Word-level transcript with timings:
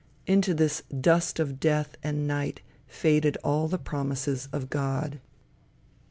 Into 0.25 0.55
this 0.55 0.81
dust 0.99 1.39
of 1.39 1.59
death 1.59 1.95
and 2.03 2.27
night 2.27 2.61
faded 2.87 3.37
all 3.43 3.67
the 3.67 3.77
promises 3.77 4.49
of 4.51 4.67
God. 4.71 5.19